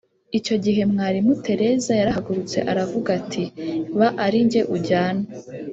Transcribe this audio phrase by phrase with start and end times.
[0.39, 3.43] Icyo gihe Mwalimu Tereza yarahagurutse aravuga ati
[3.97, 5.25] ‘ba ari jye ujyana